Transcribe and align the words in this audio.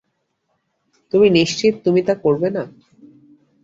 তুমি 1.13 1.27
নিশ্চিত 1.29 1.73
তুমি 1.85 2.01
তা 2.03 2.13
করবে 2.23 2.47
না? 2.49 2.63